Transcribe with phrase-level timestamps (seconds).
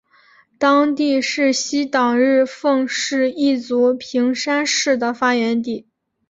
[0.57, 5.85] 当地是西党日奉氏一族平山氏的发源地。